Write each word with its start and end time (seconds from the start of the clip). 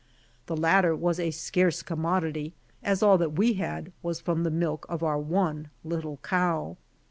The 0.47 0.57
latter 0.57 0.95
was 0.95 1.19
a 1.19 1.29
scarce 1.29 1.83
com 1.83 1.99
y 2.01 2.05
modity, 2.09 2.53
as 2.81 3.03
all 3.03 3.19
that 3.19 3.33
we 3.33 3.53
had 3.59 3.91
was 4.01 4.19
from 4.19 4.41
the 4.41 4.49
milk 4.49 4.87
of 4.89 5.03
our 5.03 5.13
r 5.13 5.19
one 5.19 5.69
little 5.83 6.17
cow. 6.23 6.77